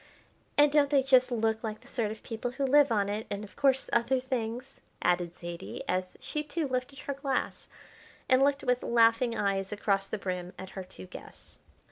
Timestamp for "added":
4.99-5.37